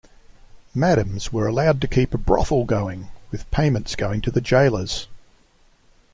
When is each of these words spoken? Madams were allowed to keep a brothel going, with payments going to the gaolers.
Madams 0.73 1.31
were 1.31 1.45
allowed 1.47 1.79
to 1.79 1.87
keep 1.87 2.11
a 2.11 2.17
brothel 2.17 2.65
going, 2.65 3.09
with 3.29 3.51
payments 3.51 3.95
going 3.95 4.19
to 4.19 4.31
the 4.31 4.41
gaolers. 4.41 5.05